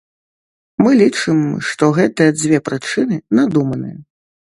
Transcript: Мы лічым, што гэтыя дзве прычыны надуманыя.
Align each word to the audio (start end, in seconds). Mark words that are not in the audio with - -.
Мы 0.85 0.93
лічым, 1.01 1.43
што 1.71 1.89
гэтыя 1.97 2.31
дзве 2.39 2.57
прычыны 2.71 3.15
надуманыя. 3.41 3.95